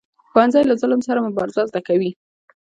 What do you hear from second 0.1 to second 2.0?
ښوونځی له ظلم سره مبارزه زده